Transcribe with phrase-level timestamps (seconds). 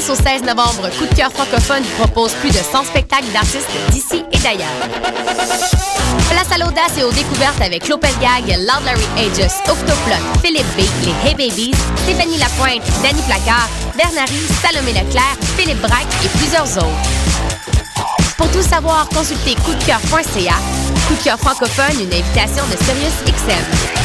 [0.00, 3.70] 6 au 16 novembre, Coup de cœur francophone vous propose plus de 100 spectacles d'artistes
[3.90, 4.74] d'ici et d'ailleurs.
[6.30, 8.82] Place à l'audace et aux découvertes avec Lopez Gag, Loud
[9.16, 15.80] Aegis, Octoplot, Philippe B, les Hey Babies, Stéphanie Lapointe, Danny Placard, Bernary, Salomé Leclerc, Philippe
[15.80, 18.34] Braque et plusieurs autres.
[18.36, 20.56] Pour tout savoir, consultez coupdecoeur.ca.
[21.06, 24.03] Coup de cœur francophone, une invitation de Sirius XM.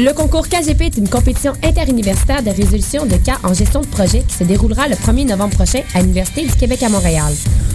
[0.00, 4.20] Le concours KGP est une compétition interuniversitaire de résolution de cas en gestion de projet
[4.20, 7.32] qui se déroulera le 1er novembre prochain à l'Université du Québec à Montréal.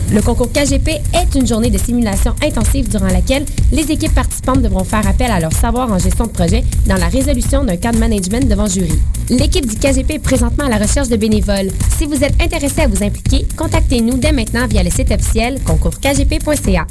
[0.09, 3.43] Le concours KGP est une journée de simulation intensive durant laquelle
[3.73, 7.09] les équipes participantes devront faire appel à leur savoir en gestion de projet dans la
[7.09, 8.97] résolution d'un cas de management devant jury.
[9.29, 11.71] L'équipe du KGP est présentement à la recherche de bénévoles.
[11.97, 16.87] Si vous êtes intéressé à vous impliquer, contactez-nous dès maintenant via le site officiel concoursKGP.ca.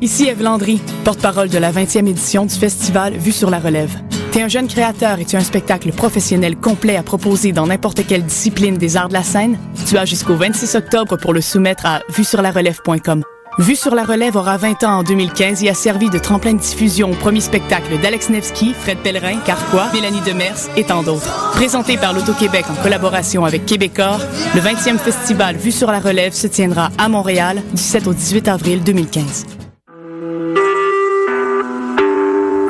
[0.00, 3.96] Ici Eve Landry, porte-parole de la 20e édition du festival Vue sur la relève.
[4.34, 8.04] T'es un jeune créateur et tu as un spectacle professionnel complet à proposer dans n'importe
[8.04, 9.56] quelle discipline des arts de la scène?
[9.86, 13.22] Tu as jusqu'au 26 octobre pour le soumettre à vue-sur-la-relève.com.
[13.60, 16.58] Vue sur la relève aura 20 ans en 2015 et a servi de tremplin de
[16.58, 21.52] diffusion au premier spectacle d'Alex Nevsky, Fred Pellerin, Carquois, Mélanie Demers et tant d'autres.
[21.52, 24.18] Présenté par l'Auto-Québec en collaboration avec Québecor,
[24.56, 28.48] le 20e festival Vue sur la relève se tiendra à Montréal du 7 au 18
[28.48, 29.46] avril 2015.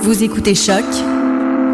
[0.03, 0.85] Vous écoutez Choc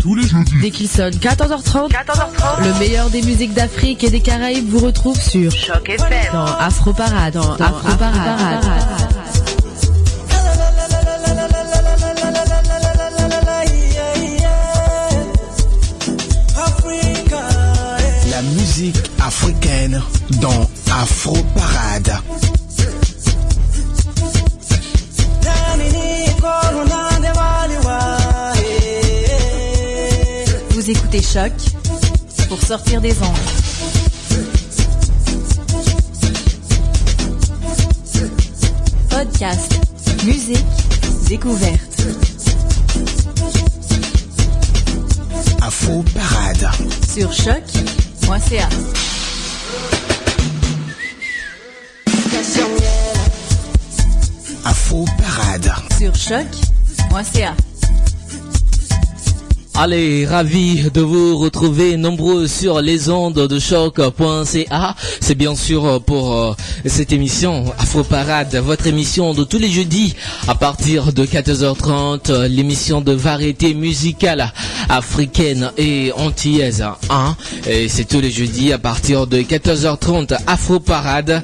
[0.00, 1.90] Tous les jeudis, dès qu'il sonne 14h30,
[2.62, 6.08] le meilleur des musiques d'Afrique et des Caraïbes vous retrouve sur Choc FM.
[6.32, 8.64] dans Afro Parade, dans Afro Parade.
[18.30, 20.02] La musique africaine
[20.40, 22.18] dans Afro Parade.
[30.92, 31.52] Écoutez Choc
[32.48, 33.36] pour sortir des ondes.
[39.08, 39.72] Podcast,
[40.24, 40.58] musique,
[41.28, 42.02] découverte.
[45.62, 46.68] Afro Parade.
[47.14, 48.68] Sur choc.ca.
[54.64, 55.72] Afro Parade.
[55.98, 57.54] Sur choc.ca.
[59.84, 64.94] Allez, ravi de vous retrouver nombreux sur les ondes de choc.ca.
[65.20, 66.52] C'est bien sûr pour euh,
[66.86, 70.14] cette émission Afro Parade, votre émission de tous les jeudis
[70.46, 74.52] à partir de 14h30, euh, l'émission de variété musicale
[74.92, 76.84] africaine et antillaise.
[77.08, 77.34] Hein.
[77.66, 81.42] Et c'est tous les jeudis à partir de 14h30 Afro Parade.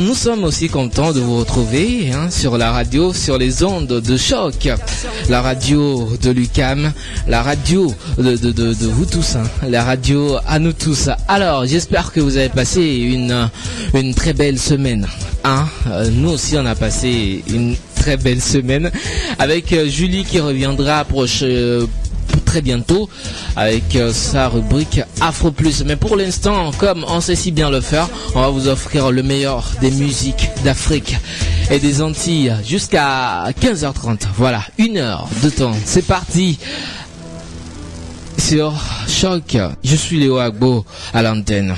[0.00, 4.16] Nous sommes aussi contents de vous retrouver hein, sur la radio, sur les ondes de
[4.16, 4.68] choc,
[5.28, 6.92] la radio de Lucam,
[7.28, 11.08] la radio de, vous tous, hein, la radio à nous tous.
[11.28, 13.48] Alors, j'espère que vous avez passé une,
[13.94, 15.06] une très belle semaine.
[15.44, 15.68] Hein.
[15.88, 18.90] Euh, nous aussi, on a passé une très belle semaine
[19.38, 21.44] avec euh, Julie qui reviendra proche.
[22.44, 23.08] Très bientôt
[23.56, 25.84] avec euh, sa rubrique Afro Plus.
[25.84, 29.22] Mais pour l'instant, comme on sait si bien le faire, on va vous offrir le
[29.22, 31.16] meilleur des musiques d'Afrique
[31.70, 34.26] et des Antilles jusqu'à 15h30.
[34.36, 35.72] Voilà, une heure de temps.
[35.84, 36.58] C'est parti
[38.38, 38.74] sur
[39.08, 39.56] Choc.
[39.82, 40.84] Je suis Léo Agbo
[41.14, 41.74] à l'antenne.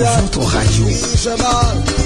[0.00, 1.99] Votre radio.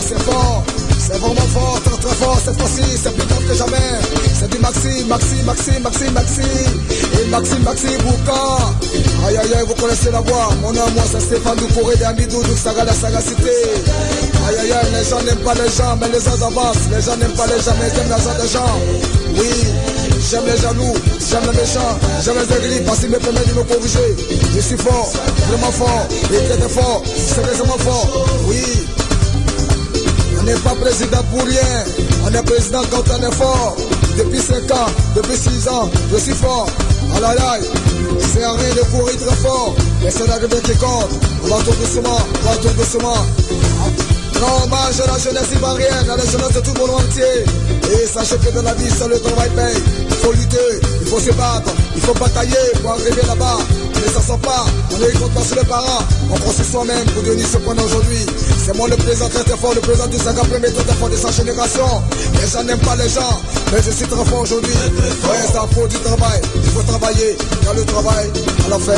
[0.00, 0.64] C'est fort.
[0.98, 2.82] C'est vraiment fort, très très fort cette fois-ci.
[3.02, 4.00] C'est plus fort que jamais.
[4.38, 6.40] C'est du Maxi, Maxi, Maxi, Maxi, Maxi.
[7.20, 8.42] Et Maxi, Maxi, Bouka.
[9.26, 10.48] Aïe aïe aïe, vous connaissez la voix.
[10.62, 13.52] Mon nom, moi, c'est Stéphane Doucouré de Amidou, donc Saga la sagacité.
[14.48, 16.88] Aïe aïe aïe, les gens n'aiment pas les gens, mais les gens avancent.
[16.90, 18.80] Les gens n'aiment pas les gens, mais ils aiment l'argent des gens.
[19.36, 19.50] Oui.
[20.30, 20.94] J'aime les jaloux,
[21.30, 24.16] j'aime les méchants, j'aime les aigris, parce qu'ils me permettent de me corriger.
[24.54, 25.10] Je suis fort,
[25.48, 28.87] vraiment fort, et très fort, sérieusement fort, oui.
[30.48, 31.84] On n'est pas président pour rien,
[32.24, 33.76] on est président quand on est fort.
[34.16, 36.66] Depuis 5 ans, depuis 6 ans, je suis fort.
[37.16, 37.70] Aïe aïe aïe,
[38.32, 41.10] c'est à rien de courir très fort, mais c'est l'arrivée qui compte.
[41.44, 43.26] On va tout doucement, on va tout doucement.
[44.40, 47.44] Non, hommage à la jeunesse ivoirienne, à la jeunesse de tout le monde entier.
[47.92, 49.82] Et sachez que dans la vie, seul le travail paye.
[50.08, 53.58] Il faut lutter, il faut se battre, il faut batailler pour arriver là-bas.
[53.94, 54.64] Mais ça sent pas,
[54.94, 56.04] on est content sur les parents.
[56.30, 58.24] On construit soi-même pour devenir ce qu'on aujourd'hui.
[58.64, 61.16] C'est moi le président très très fort, le président du 50 premier très fort de
[61.16, 61.88] sa génération.
[62.40, 63.34] Les gens n'aiment pas les gens,
[63.72, 64.78] mais je suis très fort aujourd'hui.
[65.26, 67.36] Ouais, ça faut du travail, il faut travailler.
[67.64, 68.30] Dans le travail,
[68.64, 68.92] à la fin,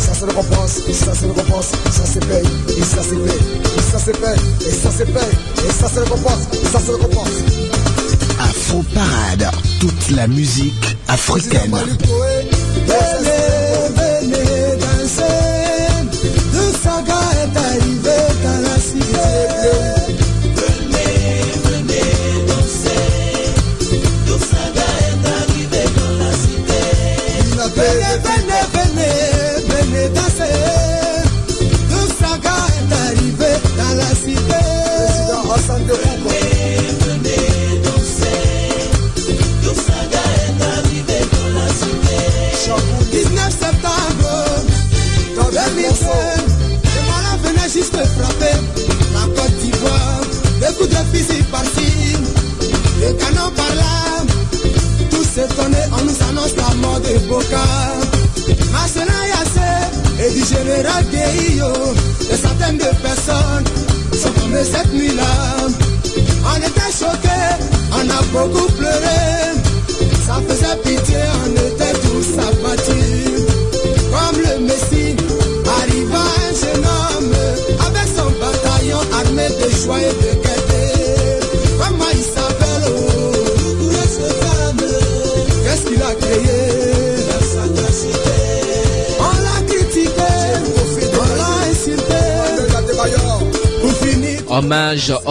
[0.00, 2.48] ça c'est le récompense, ça c'est le récompense, ça c'est paye,
[2.78, 3.42] et ça c'est paye,
[3.76, 6.78] et ça c'est paye, et ça c'est paye, et ça c'est le récompense, et ça
[6.80, 7.28] c'est le récompense.
[8.40, 11.74] Afro Parade, toute la musique africaine.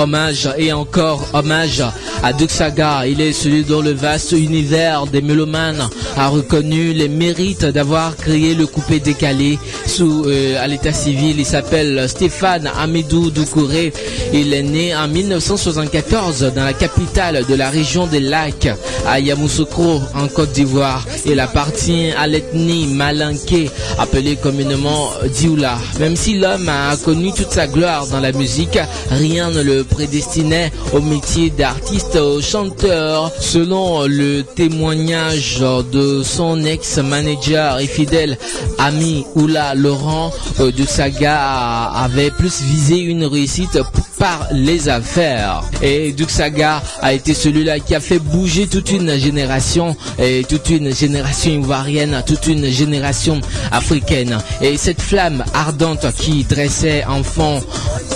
[0.08, 1.84] Hommage, et encore hommage
[2.24, 3.06] à Duxaga.
[3.08, 8.56] Il est celui dont le vaste univers des mélomanes a reconnu les mérites d'avoir créé
[8.56, 11.38] le coupé décalé sous euh, à l'état civil.
[11.38, 13.92] Il s'appelle Stéphane Amidou Doucouré.
[14.32, 18.70] Il est né en 1974 dans la capitale de la région des lacs,
[19.06, 21.06] à Yamoussoukro, en Côte d'Ivoire.
[21.26, 25.78] Il appartient à l'ethnie malinké, appelée communément Dioula.
[26.00, 28.80] Même si l'homme a connu toute sa gloire dans la musique,
[29.10, 33.32] rien ne le prédestinait au métier d'artiste chanteur.
[33.40, 38.38] Selon le témoignage de son ex-manager et fidèle
[38.78, 43.80] ami Oula Laurent, euh, de avait plus visé une réussite
[44.20, 45.64] par les affaires.
[45.82, 50.94] Et Duxaga a été celui-là qui a fait bouger toute une génération, et toute une
[50.94, 53.40] génération ivoirienne, toute une génération
[53.72, 54.38] africaine.
[54.62, 57.60] Et cette flamme ardente qui dressait enfants,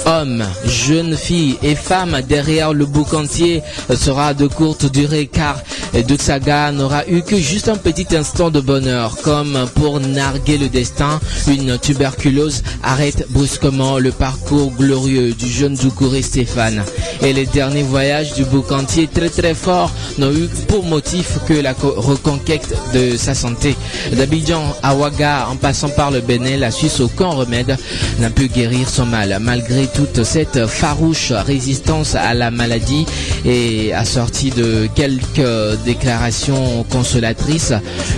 [0.05, 3.61] hommes, jeunes filles et femmes derrière le bouc entier
[3.95, 5.61] sera de courte durée car
[5.93, 9.17] Duxaga n'aura eu que juste un petit instant de bonheur.
[9.23, 16.21] Comme pour narguer le destin, une tuberculose arrête brusquement le parcours glorieux du jeune Doucouré
[16.21, 16.83] Stéphane.
[17.21, 21.73] Et les derniers voyages du boucantier très très fort n'ont eu pour motif que la
[21.73, 23.75] co- reconquête de sa santé.
[24.13, 27.77] D'Abidjan à Ouaga, en passant par le Bénin, la Suisse, aucun remède
[28.19, 29.37] n'a pu guérir son mal.
[29.41, 33.05] Malgré toute cette farouche résistance à la maladie
[33.45, 37.73] et assortie de quelques déclarations consolatrices,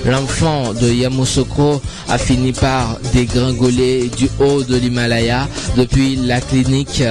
[0.05, 7.03] l'enfant de Yamoussoukro a fini par dégringoler du haut de l'Himalaya depuis la clinique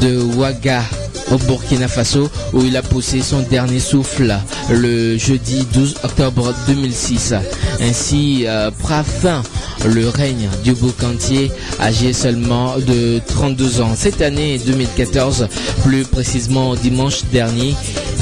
[0.00, 0.82] de Ouaga
[1.30, 4.34] au Burkina Faso où il a poussé son dernier souffle
[4.70, 7.34] le jeudi 12 octobre 2006.
[7.80, 9.42] Ainsi euh, prend fin
[9.86, 11.50] le règne du boucantier
[11.80, 13.92] âgé seulement de 32 ans.
[13.94, 15.48] Cette année 2014,
[15.84, 17.74] plus précisément dimanche dernier,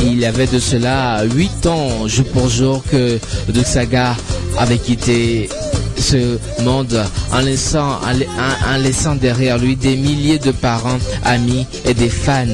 [0.02, 3.18] il avait de cela 8 ans jour pour jour que
[3.48, 4.16] De Saga
[4.58, 5.48] avait quitté
[5.98, 12.08] ce monde en laissant, en, laissant derrière lui des milliers de parents, amis et des
[12.08, 12.46] fans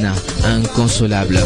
[0.45, 1.41] inconsolables.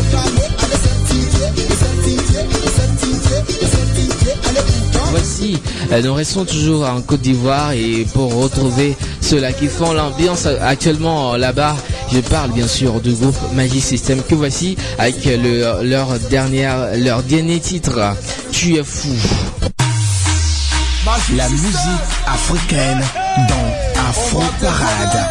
[5.10, 5.58] Voici,
[5.92, 11.36] euh, nous restons toujours en Côte d'Ivoire et pour retrouver ceux-là qui font l'ambiance actuellement
[11.36, 11.76] là-bas,
[12.12, 17.22] je parle bien sûr du groupe Magic System que voici avec le, leur, dernière, leur
[17.22, 18.14] dernier titre,
[18.52, 19.08] Tu es fou.
[21.06, 21.70] La musique
[22.26, 23.00] africaine
[23.48, 25.30] dans Afro Parade.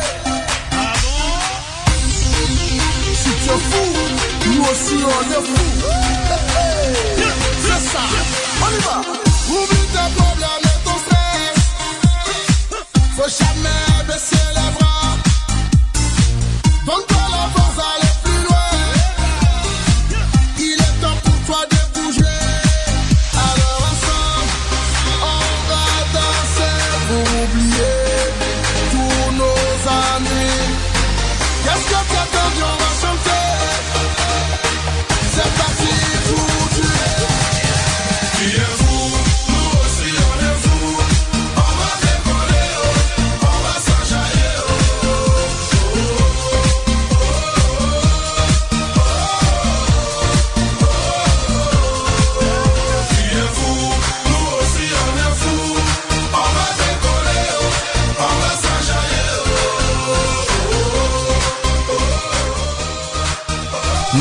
[3.13, 3.85] Si tu es fou,
[4.45, 5.65] nous aussi on est fou.
[7.61, 8.03] C'est ça,
[8.61, 8.97] on y va.
[9.49, 11.59] Oublie tes problèmes et ton stress.
[13.17, 14.54] Faut jamais baisser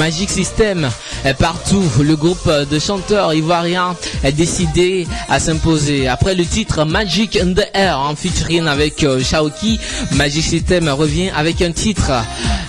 [0.05, 0.91] Magic System
[1.25, 1.83] est partout.
[1.99, 6.09] Le groupe de chanteurs ivoiriens est décidé à s'imposer.
[6.09, 9.81] Après le titre Magic in the Air en featuring avec euh, Shaoki,
[10.13, 12.13] Magic System revient avec un titre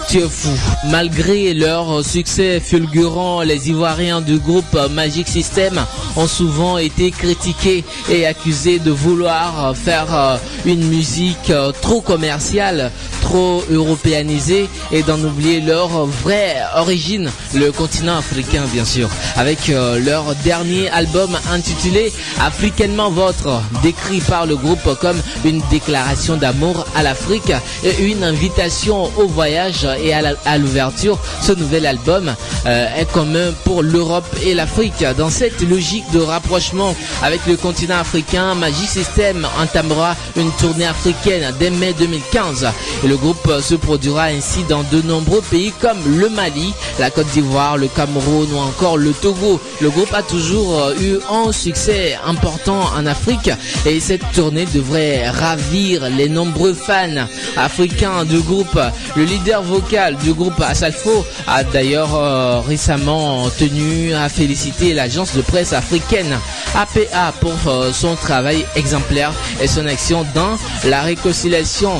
[0.07, 0.49] Tu es fou.
[0.89, 5.83] Malgré leur succès fulgurant, les Ivoiriens du groupe Magic System
[6.15, 12.91] ont souvent été critiqués et accusés de vouloir faire euh, une musique euh, trop commerciale,
[13.21, 19.99] trop européanisée et d'en oublier leur vraie origine, le continent africain bien sûr, avec euh,
[19.99, 27.01] leur dernier album intitulé Africainement Votre, décrit par le groupe comme une déclaration d'amour à
[27.01, 27.51] l'Afrique
[27.83, 31.19] et une invitation au voyage et à l'ouverture.
[31.41, 32.33] Ce nouvel album
[32.65, 35.03] est commun pour l'Europe et l'Afrique.
[35.17, 41.53] Dans cette logique de rapprochement avec le continent africain, Magic System entamera une tournée africaine
[41.59, 42.67] dès mai 2015
[43.03, 47.27] et le groupe se produira ainsi dans de nombreux pays comme le Mali, la Côte
[47.33, 49.59] d'Ivoire, le Cameroun ou encore le Togo.
[49.81, 53.49] Le groupe a toujours euh, eu un succès important en Afrique
[53.85, 58.79] et cette tournée devrait ravir les nombreux fans africains du groupe.
[59.15, 59.84] Le leader vocal
[60.23, 66.39] du groupe Asalfo a d'ailleurs euh, récemment tenu à féliciter l'agence de presse africaine
[66.75, 71.91] APA pour euh, son travail exemplaire et son action dans la réconciliation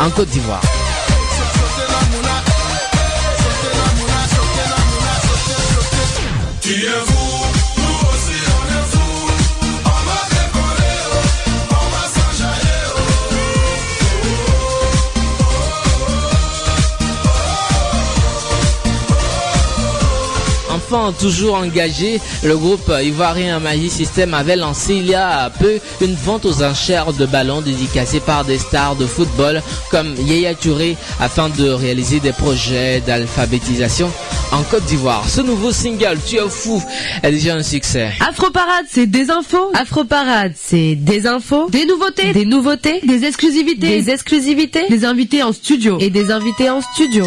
[0.00, 0.62] en Côte d'Ivoire.
[21.18, 26.46] Toujours engagé, le groupe ivoirien Magic System avait lancé il y a peu une vente
[26.46, 31.68] aux enchères de ballons dédicacés par des stars de football comme Yaya Touré afin de
[31.68, 34.10] réaliser des projets d'alphabétisation
[34.52, 35.28] en Côte d'Ivoire.
[35.28, 36.82] Ce nouveau single, Tu es fou,
[37.22, 38.10] est déjà un succès.
[38.26, 39.70] Afro Parade, c'est des infos.
[39.74, 45.42] Afro Parade, c'est des infos, des nouveautés, des nouveautés, des exclusivités, des exclusivités, des invités
[45.42, 47.26] en studio et des invités en studio.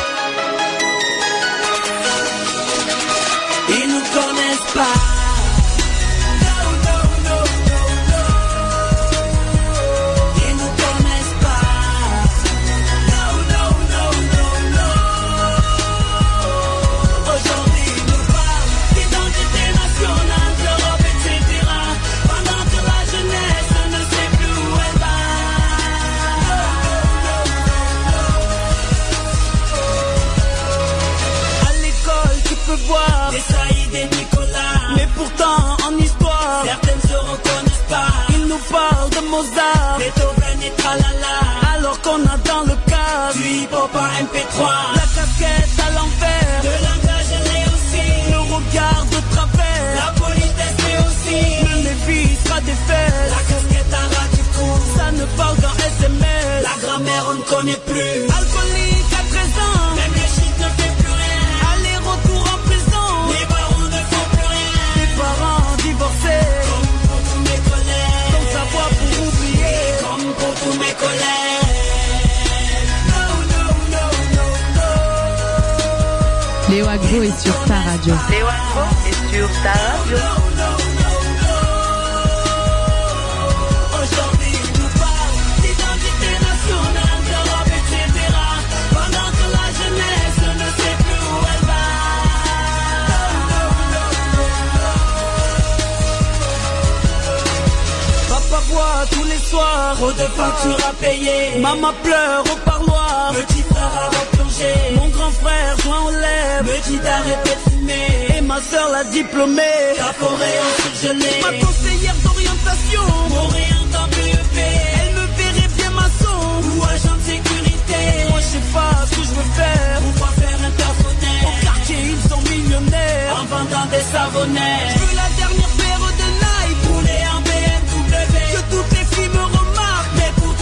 [124.91, 126.81] Je veux la dernière paire de Nike.
[126.89, 128.13] Rouler en BMW.
[128.53, 130.15] Que toutes les filles me remarquent.
[130.17, 130.53] Mais pour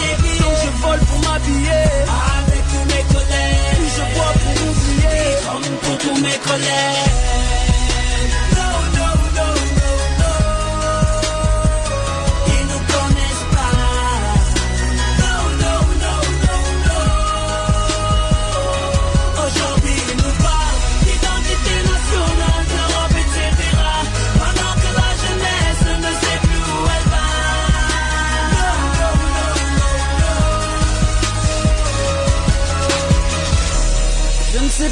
[0.00, 0.40] des billets.
[0.40, 1.84] Donc je vole pour m'habiller.
[2.36, 3.86] Avec tous mes collègues.
[3.96, 5.20] Je bois pour oublier.
[5.46, 7.67] Comme pour tous mes collègues.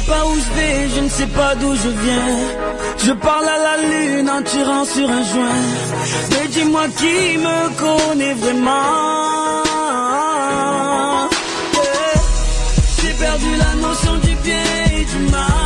[0.07, 2.29] Pas où je vais, je ne sais pas d'où je viens.
[3.05, 5.63] Je parle à la lune en tirant sur un joint.
[6.31, 9.63] Mais dis-moi qui me connaît vraiment.
[11.73, 12.21] Yeah.
[13.01, 14.65] J'ai perdu la notion du bien
[14.97, 15.56] et du mal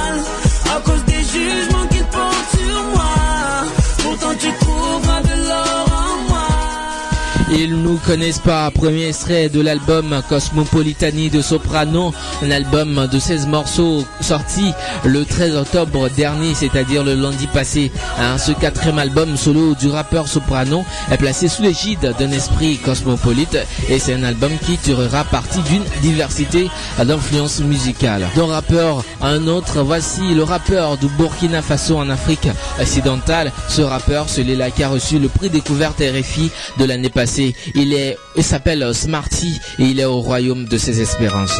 [7.53, 8.71] Ils nous connaissent pas.
[8.71, 14.71] Premier extrait de l'album Cosmopolitani de Soprano, un album de 16 morceaux sorti
[15.03, 17.91] le 13 octobre dernier, c'est-à-dire le lundi passé.
[18.17, 23.57] Hein, ce quatrième album solo du rappeur Soprano est placé sous l'égide d'un esprit cosmopolite
[23.89, 26.69] et c'est un album qui tirera parti d'une diversité
[27.03, 28.27] d'influences musicales.
[28.35, 32.47] D'un rappeur à un autre, voici le rappeur du Burkina Faso en Afrique
[32.79, 33.51] occidentale.
[33.67, 37.40] Ce rappeur, celui-là qui a reçu le prix découverte RFI de l'année passée.
[37.75, 41.59] Il est, il s'appelle Smarty et il est au royaume de ses espérances.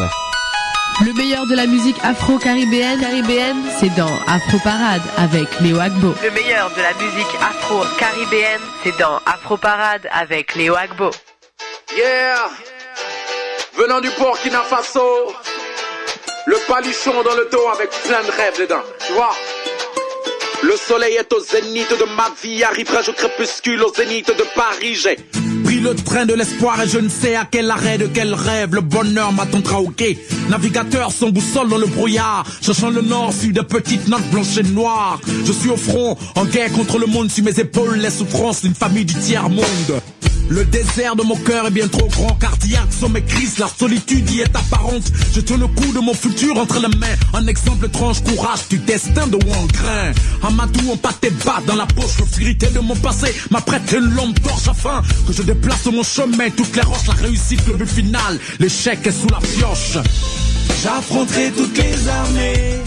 [1.00, 6.14] Le meilleur de la musique afro-caribéenne, caribéenne, c'est dans Afro Parade avec Léo Agbo.
[6.22, 11.10] Le meilleur de la musique afro-caribéenne, c'est dans Afro Parade avec Léo Agbo.
[11.96, 12.36] Yeah
[13.76, 15.32] Venant du Burkina Faso,
[16.46, 19.34] le palichon dans le dos avec plein de rêves dedans, tu vois?
[20.62, 24.94] Le soleil est au zénith de ma vie, arriverai-je au crépuscule au zénith de Paris,
[24.94, 25.16] j'ai
[25.82, 28.80] le train de l'espoir et je ne sais à quel arrêt de quel rêve le
[28.80, 30.18] bonheur m'attendra au quai.
[30.48, 34.62] Navigateur sans boussole dans le brouillard, cherchant le nord sur des petites notes blanches et
[34.62, 35.20] noires.
[35.44, 38.74] Je suis au front, en guerre contre le monde sur mes épaules, les souffrances d'une
[38.74, 40.00] famille du tiers-monde.
[40.48, 44.28] Le désert de mon cœur est bien trop grand, cardiaque sont mes crises, la solitude
[44.30, 45.04] y est apparente.
[45.34, 48.78] Je tiens le coup de mon futur entre les mains, un exemple étrange, courage du
[48.78, 50.12] destin de Wangrin.
[50.42, 54.68] Amadou, on pâté bas dans la poche, l'obscurité de mon passé m'apprête une lampe torche
[54.68, 59.06] afin que je déplace mon chemin, toutes les roches, la réussite, le but final, l'échec
[59.06, 59.98] est sous la pioche.
[60.82, 62.80] J'affronterai toutes les armées,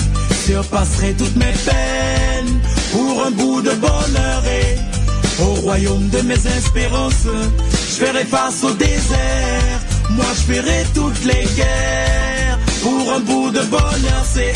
[0.45, 2.59] surpasserai toutes mes peines,
[2.91, 4.94] pour un bout de bonheur et
[5.41, 7.27] au royaume de mes espérances,
[7.71, 9.79] je ferai face au désert.
[10.11, 12.59] Moi, je ferai toutes les guerres.
[12.81, 14.53] Pour un bout de bonheur, c'est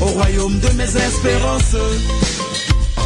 [0.00, 1.76] au royaume de mes espérances.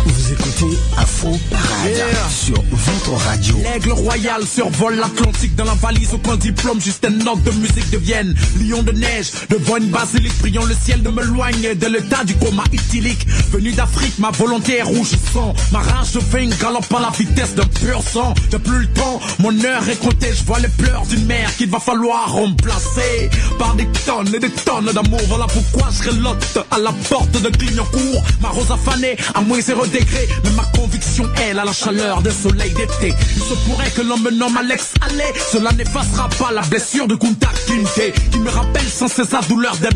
[0.07, 2.29] Vous écoutez Afro Parade Yeah.
[2.29, 3.57] sur votre radio.
[3.63, 7.99] L'aigle royal survole l'Atlantique dans la valise aucun diplôme, juste un note de musique de
[7.99, 8.35] Vienne.
[8.61, 12.35] Lion de neige, devant une basilique, priant le ciel de me loigne de l'état du
[12.35, 13.27] coma éthylique.
[13.53, 15.55] Venu d'Afrique, ma volonté est rouge sang.
[15.73, 18.35] Ma rage de vain galope à la vitesse d'un pur sang.
[18.51, 21.71] J'ai plus le temps, mon heure est comptée, je vois les pleurs d'une mère qu'il
[21.71, 25.21] va falloir remplacer par des tonnes et des tonnes d'amour.
[25.29, 28.23] Voilà pourquoi je relote à la porte de Clignancourt.
[28.41, 32.71] Ma rose affanée, à moins zéro mais ma conviction, elle, à la chaleur d'un soleil
[32.73, 33.15] d'été.
[33.37, 37.15] Il se pourrait que l'on me nomme Alex Allais, cela n'effacera pas la blessure de
[37.15, 39.89] Kunta Kinte, qui me rappelle sans cesse la douleur des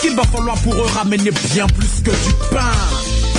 [0.00, 2.72] qu'il va falloir pour eux ramener bien plus que du pain.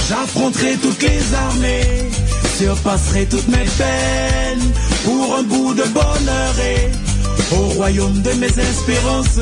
[0.09, 2.09] J'affronterai toutes les armées,
[2.57, 4.71] surpasserai toutes mes peines,
[5.03, 6.91] pour un bout de bonheur et
[7.55, 9.39] au royaume de mes espérances,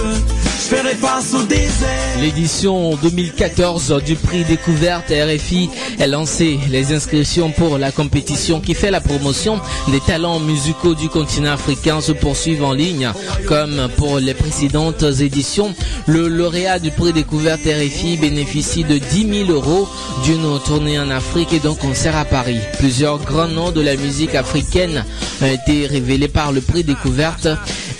[2.19, 6.59] L'édition 2014 du prix découverte RFI est lancée.
[6.69, 12.01] Les inscriptions pour la compétition qui fait la promotion des talents musicaux du continent africain
[12.01, 13.11] se poursuivent en ligne.
[13.47, 15.75] Comme pour les précédentes éditions,
[16.07, 19.87] le lauréat du prix découverte RFI bénéficie de 10 000 euros
[20.23, 22.59] d'une tournée en Afrique et d'un concert à Paris.
[22.79, 25.05] Plusieurs grands noms de la musique africaine
[25.41, 27.47] ont été révélés par le prix découverte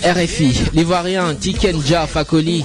[0.02, 0.60] RFI.
[0.72, 2.55] L'Ivoirien Tikenja Fakoli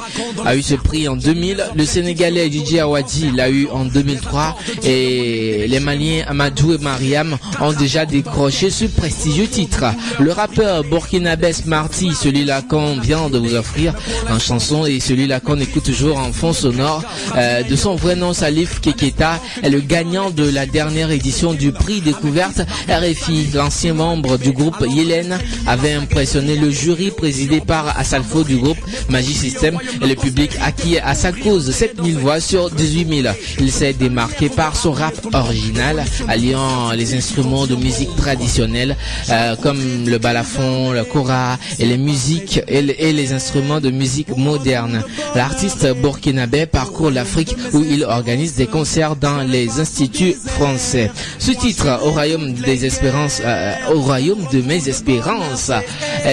[0.46, 1.64] a eu ce prix en 2000.
[1.76, 4.58] Le Sénégalais DJ Awadi l'a eu en 2003.
[4.84, 9.86] Et les Maliens Amadou et Mariam ont déjà décroché ce prestigieux titre.
[10.20, 13.94] Le rappeur burkinabé Smarty, celui-là qu'on vient de vous offrir
[14.30, 17.04] en chanson et celui-là qu'on écoute toujours en fond sonore,
[17.36, 21.72] euh, de son vrai nom Salif Keketa, est le gagnant de la dernière édition du
[21.72, 23.48] prix découverte RFI.
[23.54, 28.78] L'ancien membre du groupe Yélène avait impressionné le jury présidé par Asalfo du groupe
[29.10, 33.36] Magic System le public acquis à sa cause 7000 voix sur 18 000.
[33.60, 38.96] Il s'est démarqué par son rap original, alliant les instruments de musique traditionnelle
[39.30, 43.90] euh, comme le balafon, le kora et les musiques et, le- et les instruments de
[43.92, 45.04] musique moderne.
[45.36, 51.12] L'artiste burkinabé parcourt l'Afrique où il organise des concerts dans les instituts français.
[51.40, 55.72] Ce titre, au royaume des espérances, euh, au royaume de mes espérances,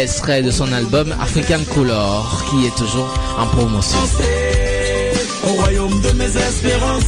[0.06, 3.08] serait de son album African Color qui est toujours
[3.46, 3.98] promotion.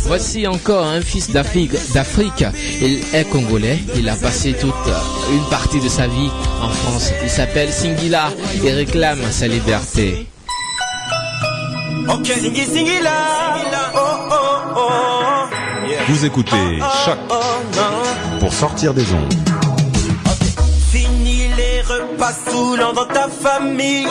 [0.06, 1.72] Voici encore un fils d'Afrique.
[2.80, 3.78] Il est congolais.
[3.96, 4.74] Il a passé toute
[5.32, 6.30] une partie de sa vie
[6.62, 7.12] en France.
[7.22, 8.30] Il s'appelle Singila
[8.64, 10.26] et réclame sa liberté.
[12.08, 12.14] Oh,
[13.94, 14.34] oh,
[14.76, 14.80] oh.
[16.08, 17.18] Vous écoutez Choc
[18.40, 19.34] pour sortir des ondes.
[20.90, 24.06] Fini les repas saoulants dans ta famille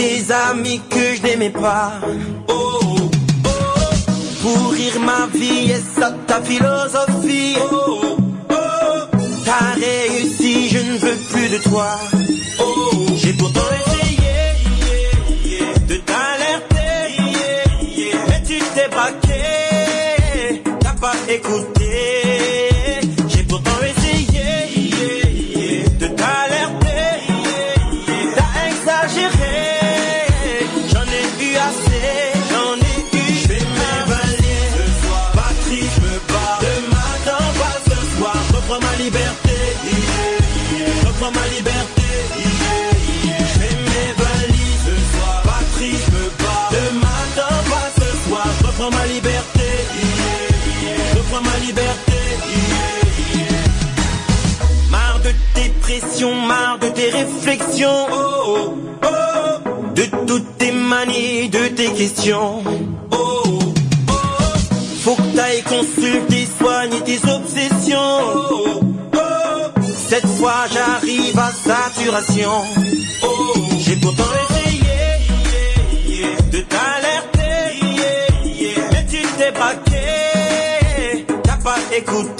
[0.00, 1.92] des amis que je n'aimais pas.
[2.48, 3.10] Oh,
[3.44, 3.50] oh,
[4.42, 7.56] pourrir ma vie, et ça ta philosophie?
[7.70, 8.16] Oh,
[8.50, 11.90] oh, t'as réussi, je ne veux plus de toi.
[12.60, 14.38] Oh, j'ai pourtant essayé
[15.90, 17.02] de t'alerter,
[18.28, 21.69] mais tu t'es braqué, t'as pas écouté.
[51.66, 52.12] liberté.
[54.90, 58.06] Marre de tes pressions, marre de tes réflexions.
[58.12, 59.94] Oh, oh, oh.
[59.94, 62.62] De toutes tes manies, de tes questions.
[63.12, 63.74] Oh, oh,
[64.08, 64.12] oh.
[65.02, 68.60] Faut que t'ailles consulter, soigner tes obsessions.
[70.10, 72.50] Cette fois j'arrive à saturation.
[73.78, 74.24] J'ai pourtant
[82.00, 82.39] écoute.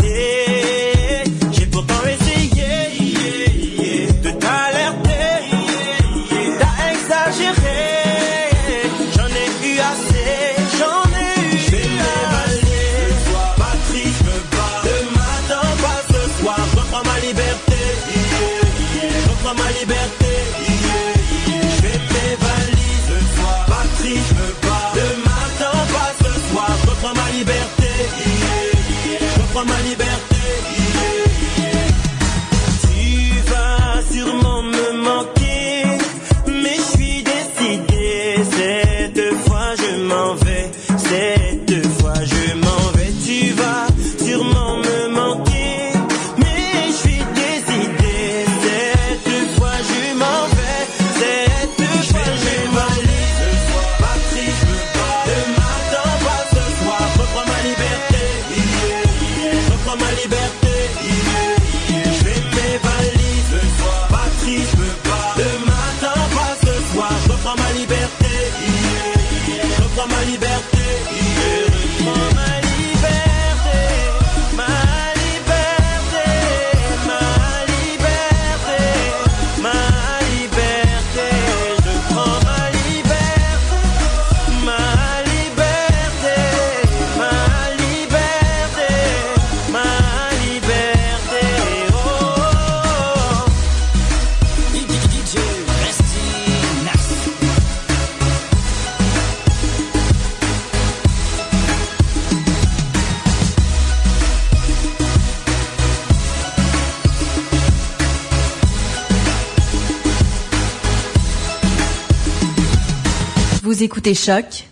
[114.00, 114.66] écoutez Choc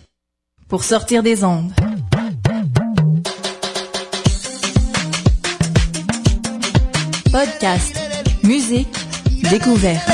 [0.67, 1.71] pour sortir des ondes.
[7.31, 7.95] Podcast,
[8.41, 8.87] musique,
[9.51, 10.09] découverte.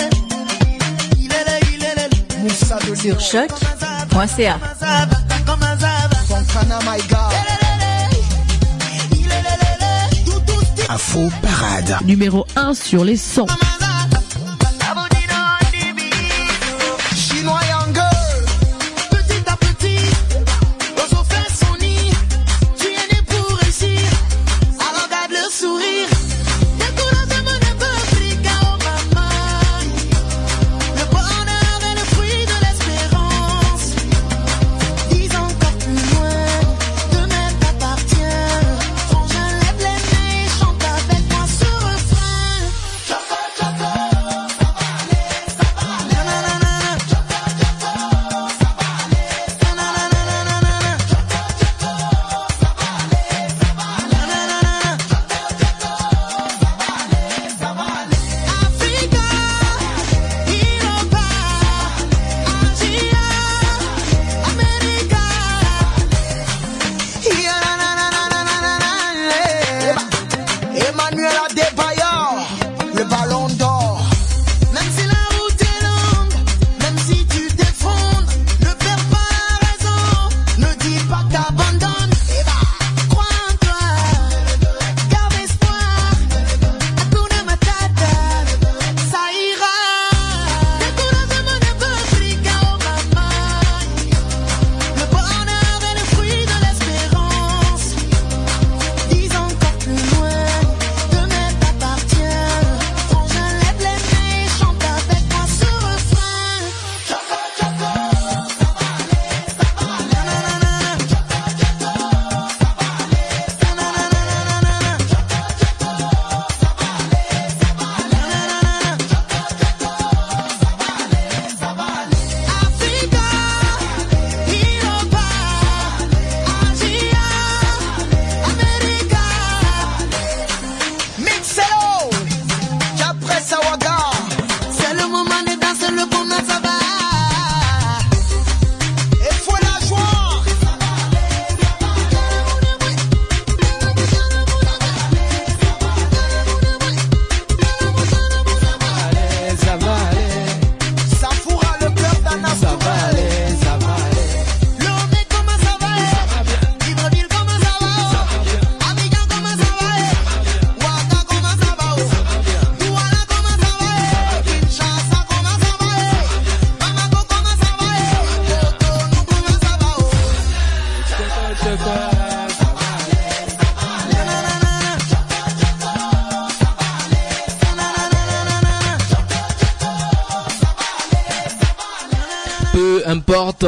[2.98, 4.60] Sur choc.ca.
[10.90, 11.98] Info Parade.
[12.04, 13.48] Numéro 1 sur les sons.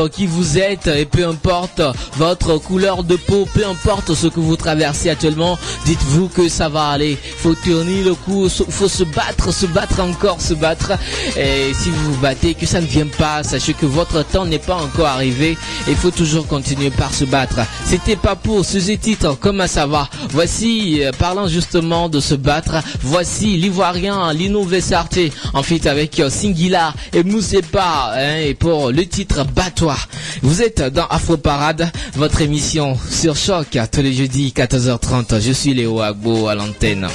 [0.08, 1.82] Qui vous êtes et peu importe
[2.16, 6.90] votre couleur de peau, peu importe ce que vous traversez actuellement, dites-vous que ça va
[6.90, 7.18] aller.
[7.38, 10.94] Faut tourner le coup, faut se battre, se battre encore, se battre.
[11.38, 14.60] Et si vous vous battez, que ça ne vient pas, sachez que votre temps n'est
[14.60, 15.58] pas encore arrivé.
[15.88, 17.60] Il faut toujours continuer par se battre.
[17.86, 22.76] C'était pas pour ce titre, comment ça va Voici, euh, parlant justement de se battre,
[23.02, 29.06] voici l'ivoirien Lino Vessarté en fit avec euh, Singila et Moussepa hein, et pour le
[29.06, 29.98] titre Batois.
[30.42, 35.40] Vous êtes dans Afro Parade, votre émission sur Choc tous les jeudis 14h30.
[35.42, 37.08] Je suis Léo Agbo à l'antenne.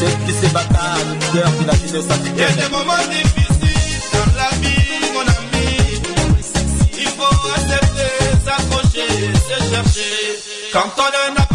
[0.00, 2.00] C'est qui n'a dit de
[2.34, 5.68] Il y a des moments difficiles dans la vie, mon ami.
[6.98, 10.14] Il faut accepter, s'accrocher, se chercher.
[10.72, 11.49] Quand on n'a pas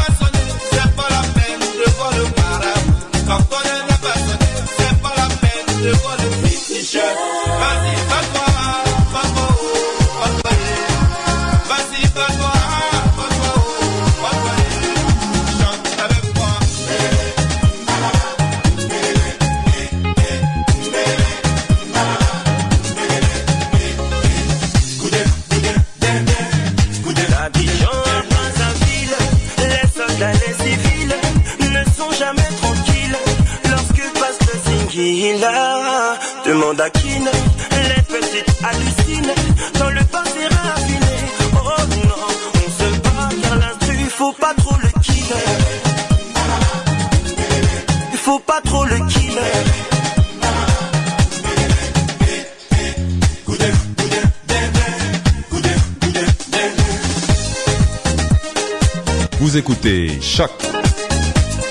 [59.55, 60.51] Écoutez Choc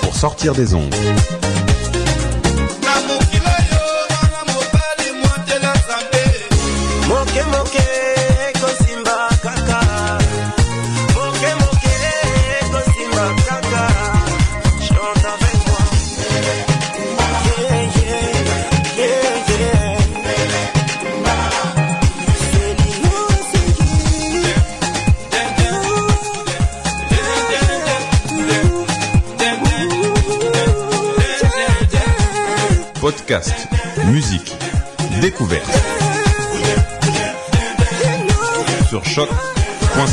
[0.00, 0.94] pour sortir des ondes.
[34.06, 34.54] Musique,
[35.20, 35.68] découverte.
[38.88, 40.04] Sur choc.ca.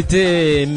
[0.00, 0.68] c'était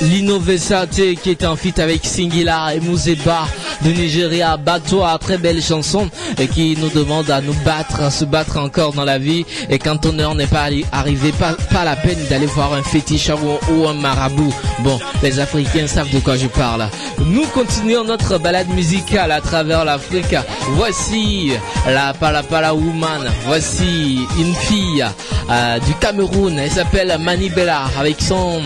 [0.00, 3.46] Lino Vesate qui était en feat avec Singila et Mouzeba
[3.82, 8.24] de Nigeria, Batoa, très belle chanson et qui nous demande à nous battre, à se
[8.24, 12.18] battre encore dans la vie et quand heure n'est pas arri- arrivée, pas, la peine
[12.30, 13.28] d'aller voir un fétiche
[13.72, 14.54] ou, un marabout.
[14.78, 16.86] Bon, les Africains savent de quoi je parle.
[17.26, 20.36] Nous continuons notre balade musicale à travers l'Afrique.
[20.70, 21.52] Voici
[21.86, 25.04] la Pala Pala Woman, voici une fille
[25.52, 28.62] euh, du Cameroun, elle s'appelle Manibella avec son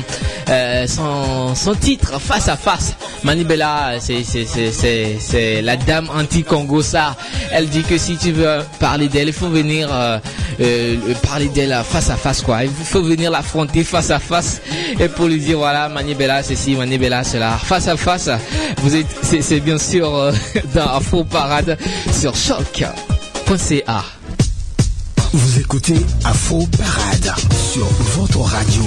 [0.49, 2.95] euh, son, son titre face à face.
[3.25, 7.17] Manibella, c'est c'est la dame anti-Congo ça.
[7.51, 10.19] Elle dit que si tu veux parler d'elle, il faut venir euh,
[10.61, 10.97] euh,
[11.27, 12.63] parler d'elle face à face quoi.
[12.65, 14.61] Il faut venir l'affronter face à face
[15.01, 17.59] et pour lui dire voilà Manibella c'est ci, Manibella c'est là.
[17.61, 18.31] Face à face,
[18.79, 20.33] vous êtes c'est c'est bien sûr euh,
[20.75, 21.77] dans Afro Parade
[22.13, 22.95] sur choc.ca.
[25.37, 27.85] Vous écoutez Afro Parade sur
[28.17, 28.85] votre radio.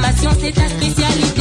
[0.00, 1.37] L'information, c'est ta spécialité.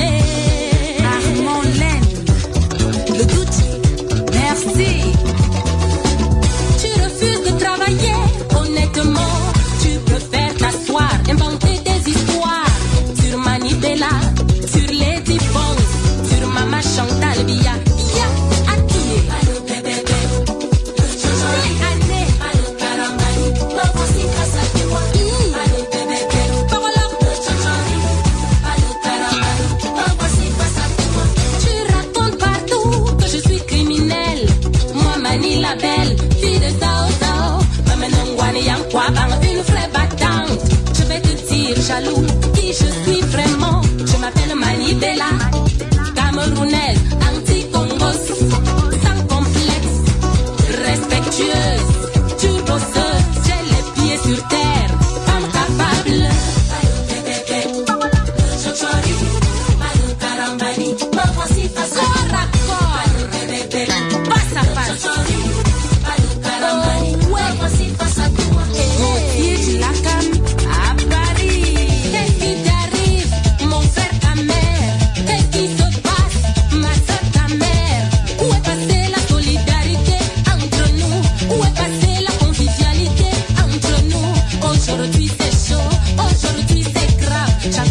[85.47, 85.77] adesso
[86.17, 87.83] ho sortite craccia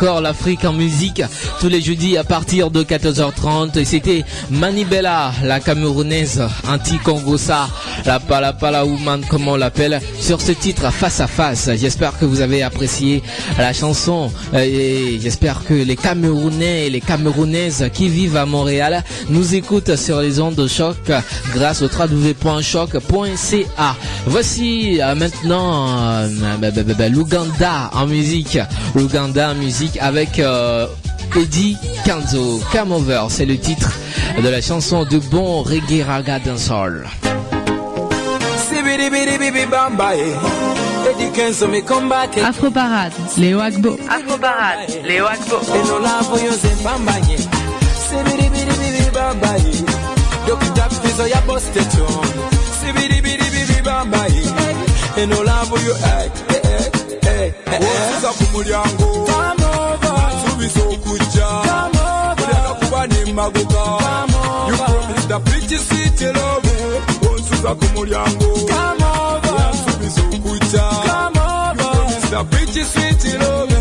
[0.00, 1.22] encore l'Afrique en musique
[1.60, 3.78] tous les jeudis à partir de 14h30.
[3.78, 7.68] et C'était Manibella, la camerounaise anti-congossa,
[8.06, 11.68] la palapala woman comme on l'appelle, sur ce titre face à face.
[11.76, 13.22] J'espère que vous avez apprécié
[13.58, 19.04] la chanson euh, et j'espère que les Camerounais et les Camerounaises qui vivent à Montréal
[19.28, 20.96] nous écoutent sur les ondes de choc
[21.52, 23.96] grâce au www.choc.ca.
[24.26, 25.86] Voici euh, maintenant
[26.58, 28.58] bah, bah, bah, l'Ouganda en musique.
[28.94, 30.40] L'Ouganda en musique avec
[31.36, 32.60] Eddie Kanzo.
[32.72, 33.92] Come Over, c'est le titre
[34.42, 37.06] de la chanson de bon reggae raga dancehall.
[42.44, 43.96] Afro Parade, Léo Agbo.
[44.08, 45.56] Afro Parade, Léo Agbo.
[50.46, 52.24] Dok tap fizo ya bosteton
[52.80, 53.49] Sibidi bidi
[53.80, 54.18] libamba
[55.16, 55.94] enolaavu yo
[57.80, 59.08] osisa ku mulyango
[60.36, 61.46] nsubisa okujja
[62.36, 63.82] kulyaga kuba nemagoga
[64.68, 66.74] yupromisdapikisiitelobu
[67.30, 68.48] onsuza ku mulyango
[69.72, 73.80] nsubisa okujja yupromisdapikisiitelobe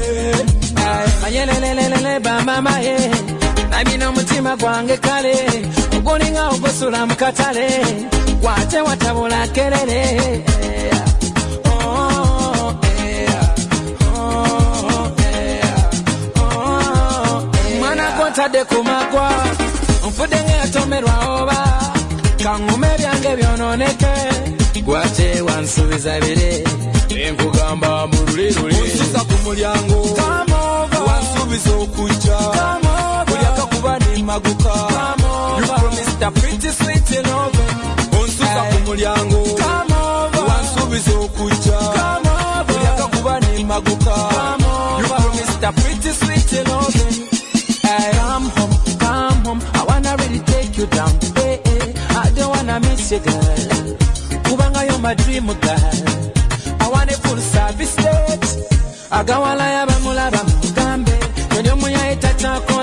[1.26, 2.74] ayelelelele bamama
[3.80, 5.36] amina omutima gwange kale
[5.98, 7.68] ogulinga ogusula mu katale
[8.42, 10.02] gwate watabula kerere
[17.80, 19.28] mwana gwotadde ku magwa
[20.08, 21.60] nfudde ng'eyatomerwa oba
[22.44, 24.14] kaŋuma ebyange byononeke.
[24.86, 26.52] Gwate wansubiza bire
[27.26, 30.00] enkugamba mu luli luli nsiza ku mulyango.
[31.50, 32.38] Wansuubiza okujja
[33.28, 34.74] buli akakuba nemmaguka
[35.60, 37.58] You promised a pretty sweet love.
[38.22, 39.44] onsuuza ku mulyango
[40.48, 41.80] wansuubiza okujja
[42.68, 44.16] buli akakuba nemmaguka
[45.00, 47.28] You promised a pretty sweet loving.
[47.82, 49.62] Hey, come home, come home.
[49.74, 51.12] I wanna really take you down.
[51.36, 53.56] Hey, hey, I don't wanna miss you, girl.
[54.46, 55.94] Kubanga you're my dream girl.
[56.82, 58.46] I want a full service date.
[59.12, 60.59] agawala yabamulaba mugambe yali
[62.42, 62.79] not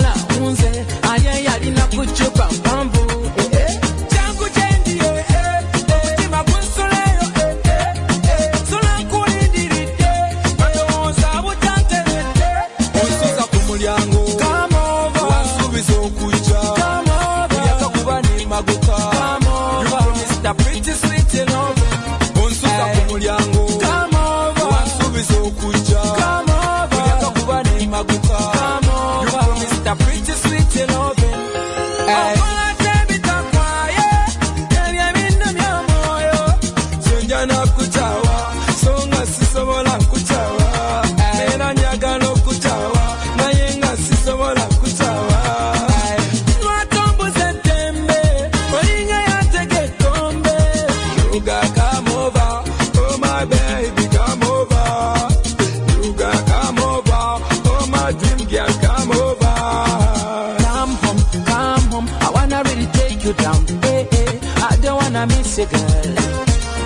[65.59, 66.17] you, girl.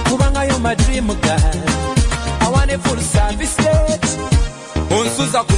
[0.06, 1.40] Kubanga you're my dream girl.
[2.40, 4.06] I want a full service date.
[4.90, 5.54] onsuuza ku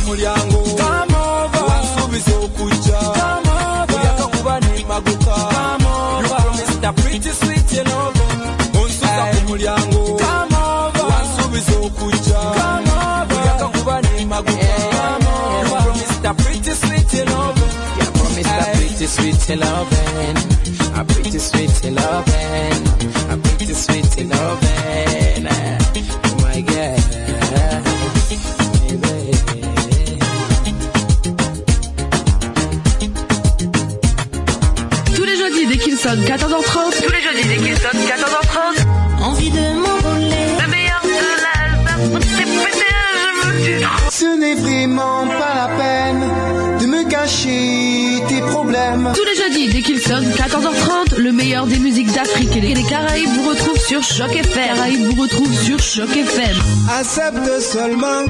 [52.73, 54.75] et des Caraïbes vous retrouve sur Choc FM.
[54.75, 56.57] Caraïbes vous retrouve sur Choc FM.
[56.99, 58.25] Accepte seulement,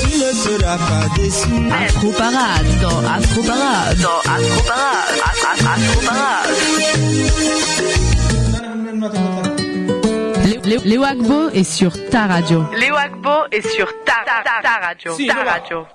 [0.00, 1.48] tu ne seras pas déçu.
[1.86, 3.98] Afro Parade dans Afro Parade.
[3.98, 5.20] Dans Afro Parade.
[5.24, 7.54] Afro Parade.
[10.84, 12.64] Léo- Agbo est sur ta radio.
[12.76, 15.14] Léo Agbo est sur ta, ta, ta, ta radio.
[15.16, 15.86] Si, ta radio.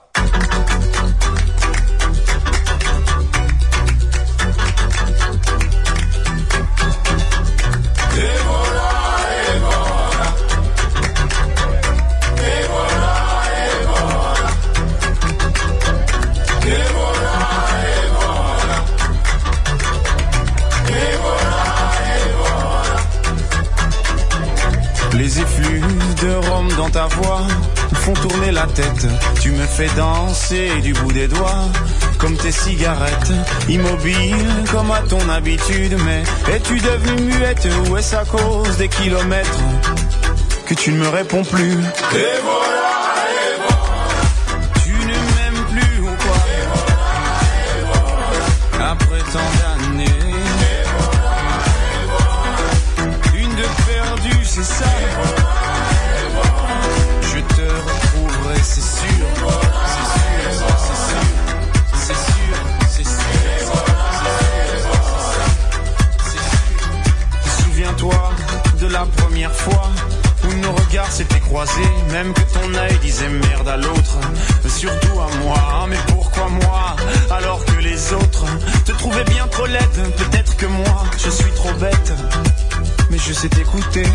[26.77, 27.41] Dans ta voix.
[27.93, 29.07] Font tourner la tête.
[29.41, 31.65] Tu me fais danser du bout des doigts,
[32.17, 33.31] comme tes cigarettes,
[33.67, 34.35] immobile
[34.71, 35.97] comme à ton habitude.
[36.05, 39.59] Mais es-tu devenue muette ou est-ce à cause des kilomètres?
[40.67, 41.77] Que tu ne me réponds plus
[69.47, 69.89] fois
[70.43, 74.19] où nos regards s'étaient croisés, même que ton œil disait merde à l'autre,
[74.67, 75.85] surtout à moi.
[75.87, 76.95] Mais pourquoi moi
[77.29, 78.45] alors que les autres
[78.85, 80.13] te trouvaient bien trop laide?
[80.17, 82.13] Peut-être que moi je suis trop bête,
[83.09, 84.05] mais je sais t'écouter.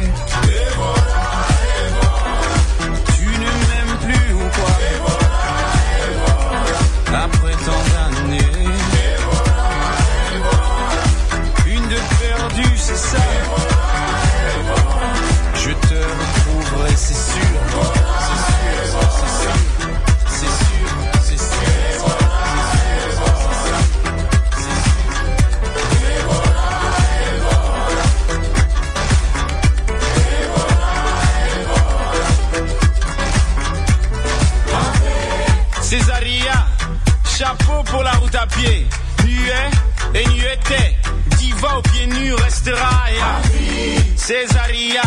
[44.27, 45.03] Césaria,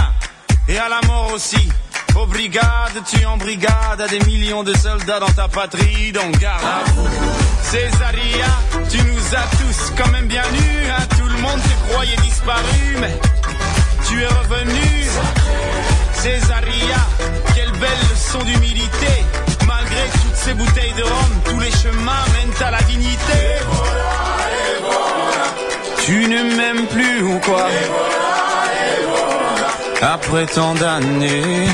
[0.70, 1.68] et à la mort aussi.
[2.16, 6.64] Aux brigades, tu en brigade, à des millions de soldats dans ta patrie, donc garde
[6.64, 6.84] à.
[7.64, 8.46] Césaria,
[8.92, 12.98] tu nous as tous quand même bien nus, hein, tout le monde te croyait disparu,
[13.02, 13.20] mais
[14.08, 15.08] tu es revenu.
[16.14, 17.02] Césaria,
[17.56, 19.26] quelle belle leçon d'humilité.
[19.66, 23.42] Malgré toutes ces bouteilles de rhum, tous les chemins mènent à la dignité.
[26.06, 27.68] Tu ne m'aimes plus ou quoi?
[30.02, 31.68] Après tant d'années.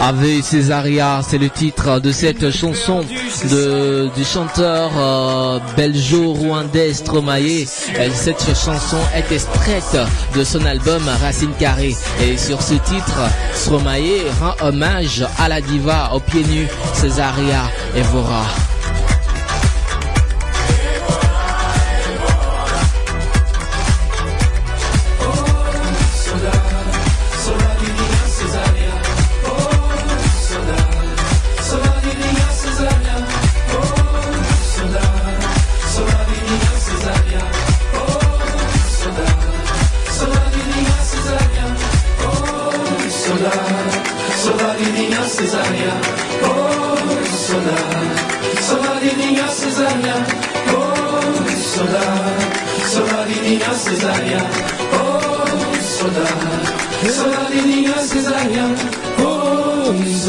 [0.00, 3.02] Ave Césaria, c'est le titre de cette chanson
[3.50, 7.66] de, du chanteur euh, belgeo-rwandais Stromae.
[8.14, 9.98] Cette chanson est extraite
[10.34, 11.94] de son album Racine Carrée.
[12.22, 13.20] Et sur ce titre,
[13.52, 18.46] Stromae rend hommage à la diva aux pieds nus Césaria Evora.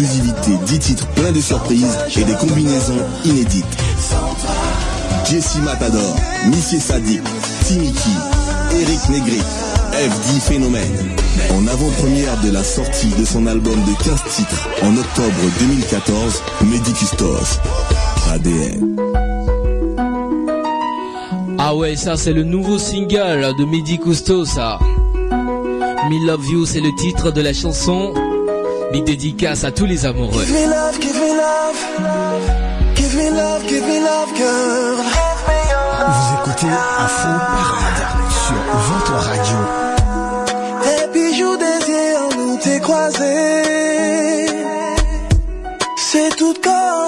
[0.00, 3.64] exclusivité 10 titres pleins de surprises et des combinaisons inédites.
[5.28, 6.14] Jessie Matador,
[6.46, 7.20] Missy Sadik,
[7.64, 8.10] Timiki,
[8.80, 9.40] Eric Negri,
[9.92, 11.16] FD Phénomène.
[11.52, 17.58] En avant-première de la sortie de son album de 15 titres en octobre 2014, Medicustos.
[18.30, 18.96] ADN.
[21.58, 24.78] Ah ouais, ça c'est le nouveau single de Mehdi Cousteau, ça.
[25.32, 28.14] Me Love You, c'est le titre de la chanson.
[28.92, 30.44] Big dédicace à tous les amoureux.
[30.44, 31.76] Give me love, give me love.
[32.94, 34.96] Give me love, give me love, girl.
[36.08, 38.02] Vous écoutez Afro Parade
[38.46, 39.58] sur votre radio.
[40.82, 44.46] Tes bijoux des yeux, nous t'es croisés.
[45.96, 47.07] C'est tout comme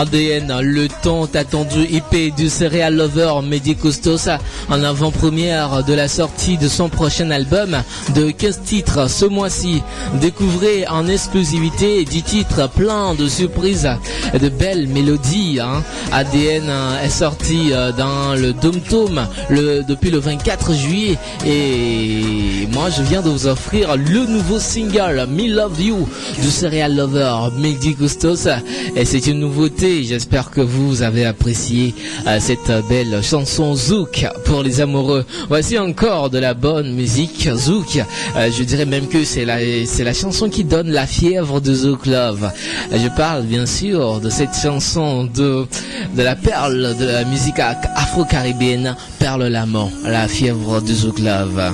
[0.00, 4.30] ADN, le temps attendu IP du Serial Lover Mehdi Costos
[4.70, 7.76] en avant-première de la sortie de son prochain album
[8.14, 9.82] de 15 titres ce mois-ci.
[10.22, 13.90] Découvrez en exclusivité 10 titres plein de surprises
[14.32, 15.60] et de belles mélodies.
[15.60, 15.82] hein.
[16.12, 16.72] ADN
[17.04, 23.20] est sorti euh, dans le Dom Tom depuis le 24 juillet et moi je viens
[23.20, 26.08] de vous offrir le nouveau single Me Love You
[26.40, 28.48] du Serial Lover Mehdi Costos
[28.96, 29.89] et c'est une nouveauté.
[29.90, 31.94] J'espère que vous avez apprécié
[32.28, 35.24] euh, cette belle chanson Zouk pour les amoureux.
[35.48, 38.00] Voici encore de la bonne musique Zouk.
[38.36, 41.74] Euh, je dirais même que c'est la c'est la chanson qui donne la fièvre de
[41.74, 42.52] Zouk Love.
[42.92, 45.66] Euh, Je parle bien sûr de cette chanson de
[46.14, 51.72] de la perle de la musique afro-caribéenne Perle l'amant, la fièvre de Zouk Love.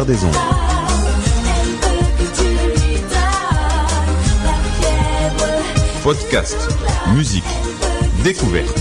[0.00, 0.16] Des.
[6.02, 6.56] Podcast,
[7.14, 7.44] musique,
[8.24, 8.74] découverte.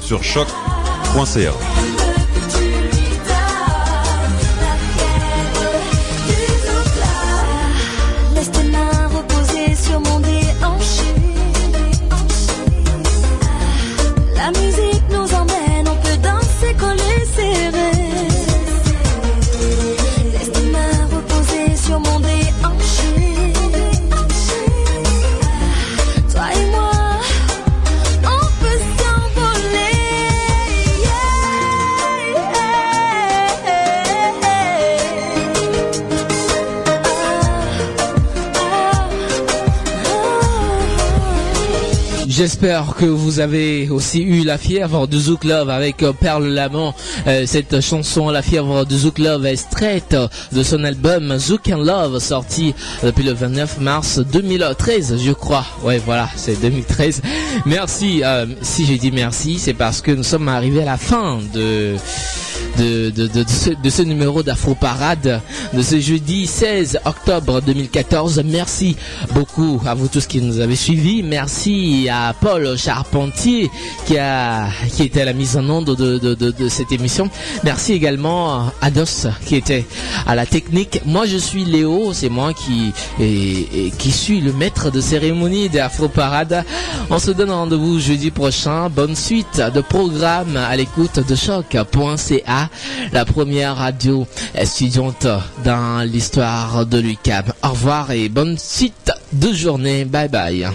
[0.00, 2.07] Sur choc.ca.
[42.38, 46.94] J'espère que vous avez aussi eu la fièvre de Zouk Love avec euh, Perle Lamont.
[47.26, 51.68] Euh, cette chanson, La fièvre de Zouk Love, est extraite euh, de son album Zouk
[51.68, 55.66] and Love, sorti euh, depuis le 29 mars 2013, je crois.
[55.82, 57.22] Ouais, voilà, c'est 2013.
[57.66, 58.22] Merci.
[58.62, 61.96] Si j'ai dit merci, c'est parce que nous sommes arrivés à la fin de...
[62.76, 65.40] De, de, ce, numéro d'Afro Parade
[65.72, 68.40] de ce jeudi 16 octobre 2014.
[68.44, 68.96] Merci
[69.34, 71.24] beaucoup à vous tous qui nous avez suivis.
[71.24, 73.68] Merci à Paul Charpentier
[74.06, 77.07] qui a qui était à la mise en onde de, cette émission
[77.64, 79.86] Merci également à Dos qui était
[80.26, 81.00] à la technique.
[81.06, 82.92] Moi je suis Léo, c'est moi qui,
[84.10, 86.64] suis le maître de cérémonie des Afro parades.
[87.10, 88.88] On se donne rendez-vous jeudi prochain.
[88.88, 92.70] Bonne suite de programme à l'écoute de choc.ca,
[93.12, 95.26] la première radio étudiante
[95.64, 97.44] dans l'histoire de l'UCAM.
[97.64, 100.04] Au revoir et bonne suite de journée.
[100.04, 100.68] Bye bye.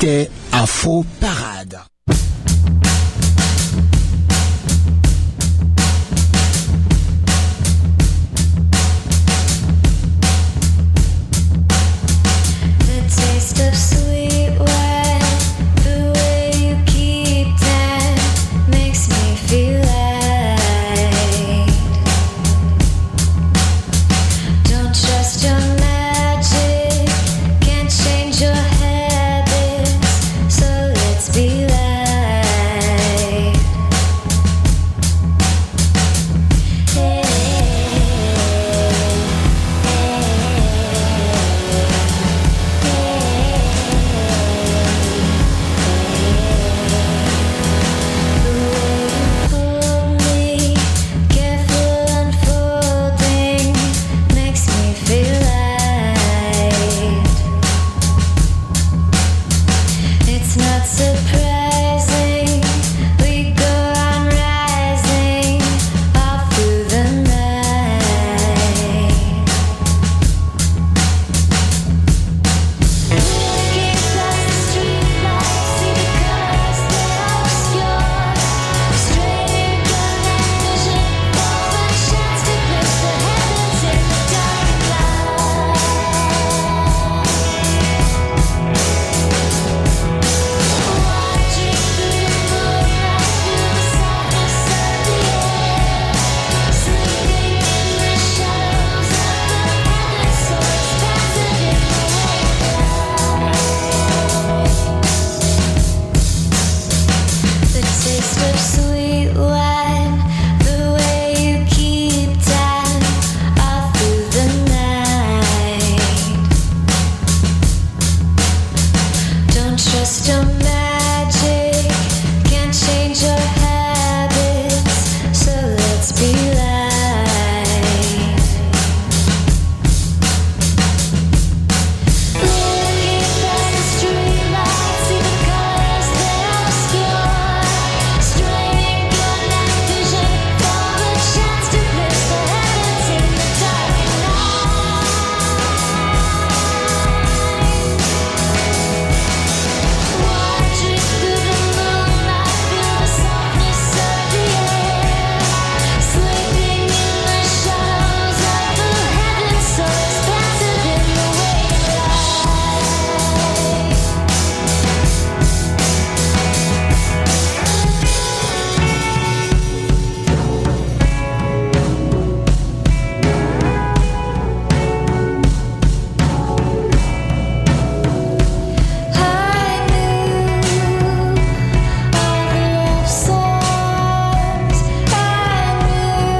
[0.00, 0.39] Tite